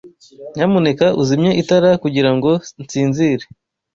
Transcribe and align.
Nyamuneka 0.55 1.05
uzimye 1.21 1.51
itara 1.61 1.89
kugirango 2.03 2.49
nsinzire. 2.83 3.45